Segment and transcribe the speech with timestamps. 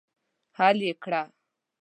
[0.57, 1.21] حل یې کړه.